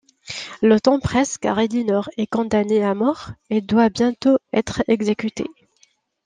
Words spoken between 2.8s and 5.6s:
à mort et doit bientôt être exécutée...